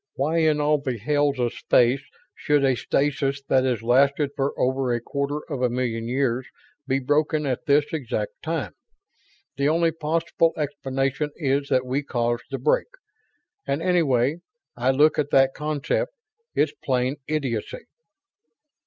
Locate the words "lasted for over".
3.83-4.91